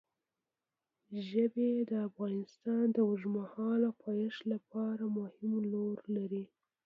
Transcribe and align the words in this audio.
ژبې 1.27 1.71
د 1.89 1.91
افغانستان 2.07 2.83
د 2.95 2.97
اوږدمهاله 3.07 3.89
پایښت 4.03 4.41
لپاره 4.53 5.03
مهم 5.19 5.51
رول 5.73 5.95
لري. 6.17 6.45